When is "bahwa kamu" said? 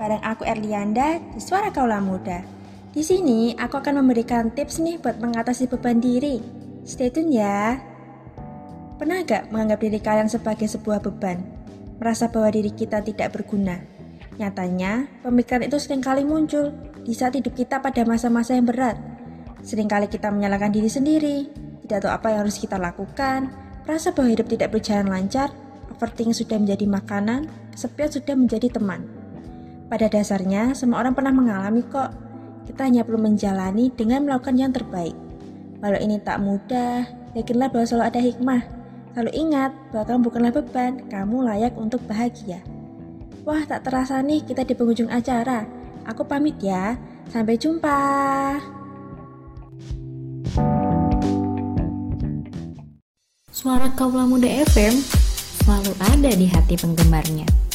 39.94-40.20